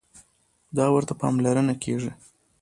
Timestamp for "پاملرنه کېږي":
1.21-2.11